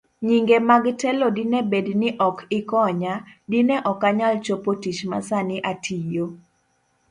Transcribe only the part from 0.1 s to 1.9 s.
Nyinge mag telo Dine bed